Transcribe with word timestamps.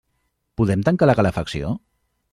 Podem 0.61 0.87
tancar 0.89 1.11
la 1.11 1.17
calefacció? 1.21 1.75